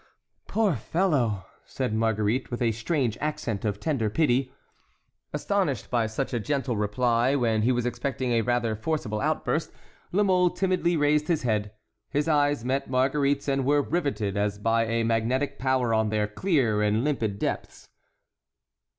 [0.47, 4.51] "Poor fellow!" said Marguerite, with a strange accent of tender pity.
[5.31, 9.71] Astonished by such a gentle reply when he was expecting a rather forcible outburst,
[10.11, 11.73] La Mole timidly raised his head;
[12.09, 16.81] his eyes met Marguerite's and were riveted as by a magnetic power on their clear
[16.81, 17.89] and limpid depths.